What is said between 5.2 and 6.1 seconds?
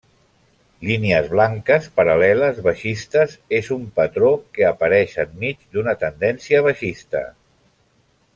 enmig d'una